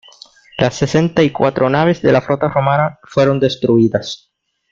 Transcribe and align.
Las 0.57 0.73
sesenta 0.77 1.21
y 1.21 1.29
cuatro 1.29 1.69
naves 1.69 2.01
de 2.01 2.11
la 2.11 2.21
flota 2.23 2.47
romana 2.47 2.97
fueron 3.03 3.39
destruidas. 3.39 4.31